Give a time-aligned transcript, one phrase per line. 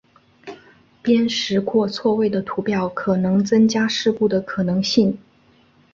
[1.03, 5.15] 过时或错位的图表可能增加事故的可能性。